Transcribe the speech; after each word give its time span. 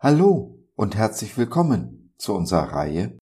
Hallo 0.00 0.64
und 0.76 0.94
herzlich 0.94 1.36
willkommen 1.36 2.14
zu 2.18 2.32
unserer 2.32 2.72
Reihe 2.72 3.18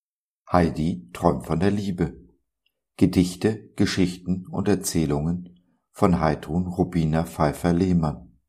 Heidi 0.51 1.09
träumt 1.11 1.47
von 1.47 1.59
der 1.59 1.71
Liebe. 1.71 2.23
Gedichte, 2.97 3.71
Geschichten 3.75 4.45
und 4.45 4.67
Erzählungen 4.67 5.59
von 5.91 6.19
Heidrun 6.19 6.67
Rubina 6.67 7.23
Pfeiffer-Lehmann. 7.23 8.39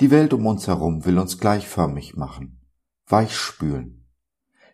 Die 0.00 0.10
Welt 0.10 0.32
um 0.32 0.44
uns 0.46 0.66
herum 0.66 1.04
will 1.04 1.20
uns 1.20 1.38
gleichförmig 1.38 2.16
machen, 2.16 2.68
weichspülen. 3.06 4.04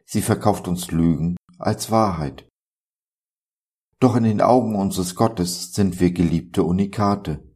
Sie 0.06 0.22
verkauft 0.22 0.66
uns 0.66 0.90
Lügen 0.90 1.36
als 1.58 1.91
Wahrheit. 1.91 2.48
Doch 3.98 4.16
in 4.16 4.24
den 4.24 4.41
Augen 4.41 4.77
unseres 4.77 5.14
Gottes 5.14 5.74
sind 5.74 6.00
wir 6.00 6.12
geliebte 6.12 6.62
Unikate. 6.62 7.47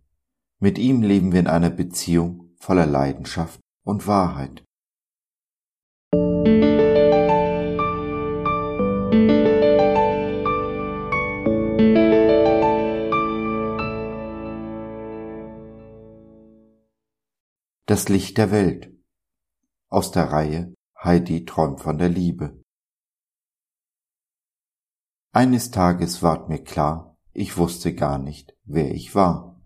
Mit 0.59 0.77
ihm 0.77 1.01
leben 1.01 1.33
wir 1.33 1.41
in 1.41 1.47
einer 1.47 1.71
Beziehung 1.71 2.55
voller 2.59 2.85
Leidenschaft 2.85 3.64
und 3.85 4.07
Wahrheit. 4.07 4.65
Das 17.87 18.09
Licht 18.09 18.39
der 18.39 18.51
Welt 18.51 18.93
aus 19.89 20.11
der 20.11 20.33
Reihe 20.33 20.75
Heidi 20.99 21.45
träumt 21.45 21.81
von 21.81 21.99
der 21.99 22.09
Liebe. 22.09 22.61
Eines 25.33 25.71
Tages 25.71 26.23
ward 26.23 26.49
mir 26.49 26.65
klar, 26.65 27.19
ich 27.33 27.57
wusste 27.57 27.95
gar 27.95 28.19
nicht, 28.19 28.57
wer 28.65 28.91
ich 28.93 29.15
war. 29.15 29.61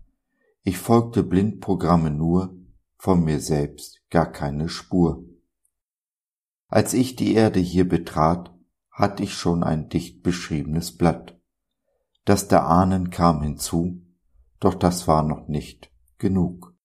Ich 0.63 0.77
folgte 0.77 1.23
blind 1.23 1.61
Programme 1.61 2.11
nur, 2.11 2.58
von 2.99 3.23
mir 3.23 3.39
selbst 3.39 4.03
gar 4.09 4.29
keine 4.29 4.67
Spur. 4.67 5.23
Als 6.67 6.93
ich 6.93 7.15
die 7.15 7.33
Erde 7.33 7.59
hier 7.61 7.87
betrat, 7.87 8.53
hatt 8.91 9.21
ich 9.21 9.33
schon 9.33 9.63
ein 9.63 9.87
dicht 9.87 10.21
beschriebenes 10.21 10.97
Blatt. 10.97 11.39
Das 12.25 12.49
der 12.49 12.65
Ahnen 12.65 13.09
kam 13.09 13.41
hinzu, 13.41 14.05
doch 14.59 14.75
das 14.75 15.07
war 15.07 15.23
noch 15.23 15.47
nicht 15.47 15.91
genug. 16.17 16.75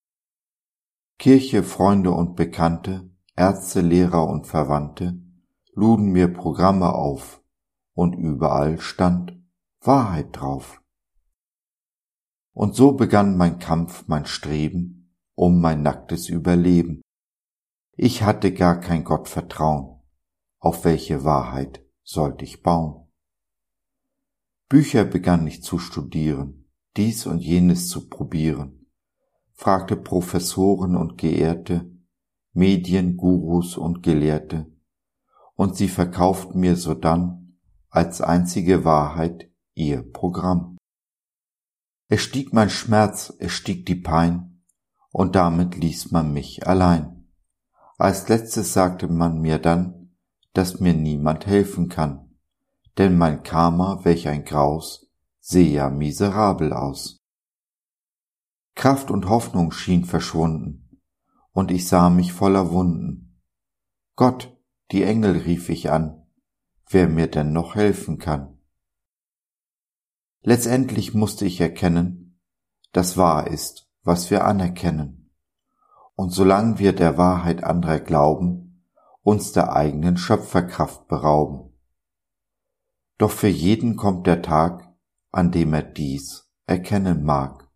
Kirche, 1.19 1.63
Freunde 1.63 2.11
und 2.11 2.35
Bekannte, 2.35 3.09
Ärzte, 3.35 3.81
Lehrer 3.81 4.27
und 4.27 4.47
Verwandte 4.47 5.21
luden 5.73 6.13
mir 6.13 6.29
Programme 6.33 6.93
auf, 6.93 7.43
und 7.93 8.13
überall 8.13 8.79
stand 8.79 9.37
Wahrheit 9.81 10.29
drauf. 10.31 10.81
Und 12.53 12.73
so 12.73 12.93
begann 12.93 13.35
mein 13.35 13.59
Kampf, 13.59 14.05
mein 14.07 14.25
Streben 14.25 15.04
um 15.35 15.59
mein 15.59 15.83
nacktes 15.83 16.29
Überleben. 16.29 17.01
Ich 17.97 18.23
hatte 18.23 18.53
gar 18.53 18.79
kein 18.79 19.03
Gottvertrauen, 19.03 20.01
auf 20.59 20.85
welche 20.85 21.23
Wahrheit 21.23 21.85
sollte 22.03 22.45
ich 22.45 22.63
bauen. 22.63 23.07
Bücher 24.67 25.05
begann 25.05 25.45
ich 25.45 25.61
zu 25.61 25.77
studieren, 25.77 26.65
dies 26.97 27.25
und 27.27 27.39
jenes 27.39 27.89
zu 27.89 28.09
probieren, 28.09 28.87
fragte 29.53 29.95
Professoren 29.95 30.95
und 30.95 31.17
Geehrte, 31.17 31.91
Medien, 32.53 33.17
Gurus 33.17 33.77
und 33.77 34.01
Gelehrte, 34.01 34.71
und 35.55 35.75
sie 35.75 35.87
verkauften 35.87 36.59
mir 36.59 36.75
sodann 36.75 37.57
als 37.89 38.21
einzige 38.21 38.83
Wahrheit 38.85 39.49
ihr 39.73 40.01
Programm. 40.01 40.77
Es 42.07 42.21
stieg 42.21 42.53
mein 42.53 42.69
Schmerz, 42.69 43.33
es 43.39 43.51
stieg 43.51 43.85
die 43.85 43.95
Pein, 43.95 44.54
und 45.15 45.37
damit 45.37 45.77
ließ 45.77 46.11
man 46.11 46.33
mich 46.33 46.67
allein. 46.67 47.29
Als 47.97 48.27
letztes 48.27 48.73
sagte 48.73 49.07
man 49.07 49.39
mir 49.39 49.59
dann, 49.59 50.13
dass 50.51 50.81
mir 50.81 50.93
niemand 50.93 51.45
helfen 51.45 51.87
kann, 51.87 52.35
denn 52.97 53.17
mein 53.17 53.41
Karma, 53.41 54.03
welch 54.03 54.27
ein 54.27 54.43
Graus, 54.43 55.09
sehe 55.39 55.69
ja 55.69 55.89
miserabel 55.89 56.73
aus. 56.73 57.23
Kraft 58.75 59.09
und 59.09 59.29
Hoffnung 59.29 59.71
schien 59.71 60.03
verschwunden, 60.03 60.99
und 61.53 61.71
ich 61.71 61.87
sah 61.87 62.09
mich 62.09 62.33
voller 62.33 62.71
Wunden. 62.71 63.41
Gott, 64.17 64.53
die 64.91 65.03
Engel 65.03 65.37
rief 65.37 65.69
ich 65.69 65.91
an, 65.91 66.27
wer 66.89 67.07
mir 67.07 67.27
denn 67.27 67.53
noch 67.53 67.75
helfen 67.75 68.17
kann. 68.17 68.59
Letztendlich 70.41 71.13
musste 71.13 71.45
ich 71.45 71.61
erkennen, 71.61 72.37
dass 72.91 73.15
wahr 73.15 73.47
ist, 73.47 73.84
was 74.05 74.29
wir 74.31 74.45
anerkennen. 74.45 75.29
Und 76.15 76.29
solange 76.29 76.79
wir 76.79 76.93
der 76.93 77.17
Wahrheit 77.17 77.63
anderer 77.63 77.99
glauben, 77.99 78.81
uns 79.21 79.51
der 79.51 79.73
eigenen 79.73 80.15
Schöpferkraft 80.15 81.07
berauben. 81.07 81.73
Doch 83.17 83.31
für 83.31 83.47
jeden 83.47 83.97
kommt 83.97 84.27
der 84.27 84.41
Tag, 84.41 84.93
an 85.31 85.51
dem 85.51 85.73
er 85.73 85.83
dies 85.83 86.49
erkennen 86.67 87.23
mag. 87.23 87.67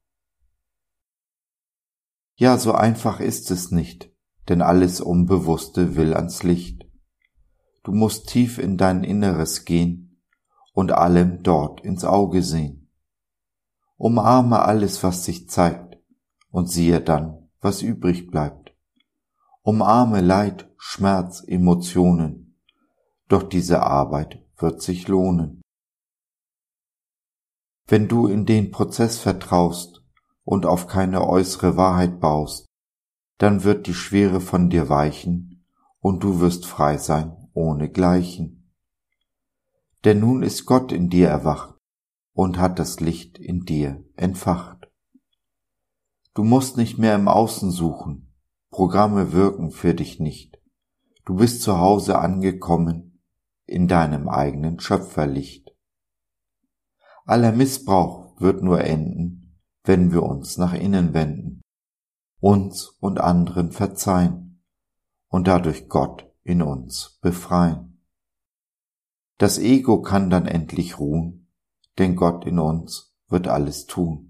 Ja, 2.35 2.57
so 2.57 2.73
einfach 2.73 3.19
ist 3.19 3.51
es 3.51 3.71
nicht, 3.71 4.11
denn 4.47 4.61
alles 4.61 5.01
Unbewusste 5.01 5.95
will 5.95 6.13
ans 6.13 6.43
Licht. 6.43 6.85
Du 7.83 7.91
musst 7.91 8.29
tief 8.29 8.59
in 8.59 8.77
dein 8.77 9.03
Inneres 9.03 9.65
gehen 9.65 10.21
und 10.73 10.91
allem 10.91 11.43
dort 11.43 11.81
ins 11.81 12.05
Auge 12.05 12.43
sehen. 12.43 12.91
Umarme 13.97 14.61
alles, 14.61 15.03
was 15.03 15.25
sich 15.25 15.49
zeigt, 15.49 15.88
und 16.49 16.69
siehe 16.69 17.01
dann, 17.01 17.49
was 17.61 17.81
übrig 17.81 18.27
bleibt. 18.29 18.75
Umarme 19.61 20.21
Leid, 20.21 20.69
Schmerz, 20.77 21.43
Emotionen, 21.45 22.59
doch 23.27 23.43
diese 23.43 23.83
Arbeit 23.83 24.43
wird 24.57 24.81
sich 24.81 25.07
lohnen. 25.07 25.61
Wenn 27.87 28.07
du 28.07 28.27
in 28.27 28.45
den 28.45 28.71
Prozess 28.71 29.19
vertraust 29.19 30.03
und 30.43 30.65
auf 30.65 30.87
keine 30.87 31.27
äußere 31.27 31.75
Wahrheit 31.75 32.19
baust, 32.19 32.65
dann 33.37 33.63
wird 33.63 33.87
die 33.87 33.93
Schwere 33.93 34.41
von 34.41 34.69
dir 34.69 34.89
weichen 34.89 35.65
und 35.99 36.23
du 36.23 36.39
wirst 36.39 36.65
frei 36.65 36.97
sein 36.97 37.35
ohnegleichen. 37.53 38.71
Denn 40.05 40.19
nun 40.19 40.43
ist 40.43 40.65
Gott 40.65 40.91
in 40.91 41.09
dir 41.09 41.27
erwacht 41.27 41.75
und 42.33 42.57
hat 42.57 42.79
das 42.79 42.99
Licht 42.99 43.37
in 43.37 43.65
dir 43.65 44.03
entfacht. 44.15 44.78
Du 46.39 46.45
musst 46.45 46.77
nicht 46.77 46.97
mehr 46.97 47.15
im 47.15 47.27
Außen 47.27 47.69
suchen, 47.69 48.33
Programme 48.71 49.33
wirken 49.33 49.71
für 49.71 49.93
dich 49.93 50.21
nicht. 50.21 50.57
Du 51.25 51.35
bist 51.35 51.61
zu 51.61 51.79
Hause 51.79 52.17
angekommen 52.17 53.21
in 53.65 53.89
deinem 53.89 54.29
eigenen 54.29 54.79
Schöpferlicht. 54.79 55.75
Aller 57.25 57.51
Missbrauch 57.51 58.39
wird 58.39 58.63
nur 58.63 58.79
enden, 58.79 59.59
wenn 59.83 60.13
wir 60.13 60.23
uns 60.23 60.57
nach 60.57 60.73
innen 60.73 61.13
wenden, 61.13 61.59
uns 62.39 62.87
und 63.01 63.19
anderen 63.19 63.73
verzeihen 63.73 64.63
und 65.27 65.45
dadurch 65.45 65.89
Gott 65.89 66.31
in 66.43 66.61
uns 66.61 67.19
befreien. 67.21 68.01
Das 69.37 69.59
Ego 69.59 70.01
kann 70.01 70.29
dann 70.29 70.45
endlich 70.45 70.99
ruhen, 70.99 71.51
denn 71.97 72.15
Gott 72.15 72.45
in 72.45 72.59
uns 72.59 73.13
wird 73.27 73.49
alles 73.49 73.87
tun. 73.87 74.28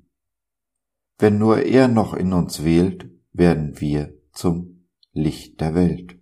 Wenn 1.21 1.37
nur 1.37 1.65
er 1.65 1.89
noch 1.89 2.13
in 2.13 2.31
uns 2.31 2.63
wählt, 2.63 3.11
werden 3.33 3.81
wir 3.81 4.13
zum 4.31 4.87
Licht 5.11 5.59
der 5.59 5.75
Welt. 5.75 6.17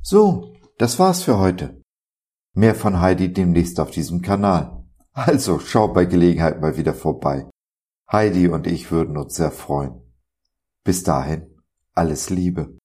So, 0.00 0.54
das 0.78 0.98
war's 0.98 1.22
für 1.24 1.38
heute. 1.38 1.82
Mehr 2.54 2.74
von 2.74 3.02
Heidi 3.02 3.34
demnächst 3.34 3.80
auf 3.80 3.90
diesem 3.90 4.22
Kanal. 4.22 4.82
Also 5.12 5.58
schau 5.58 5.88
bei 5.88 6.06
Gelegenheit 6.06 6.62
mal 6.62 6.78
wieder 6.78 6.94
vorbei. 6.94 7.50
Heidi 8.10 8.48
und 8.48 8.66
ich 8.66 8.90
würden 8.90 9.18
uns 9.18 9.34
sehr 9.34 9.50
freuen. 9.50 10.00
Bis 10.84 11.02
dahin, 11.02 11.46
alles 11.94 12.28
Liebe. 12.28 12.78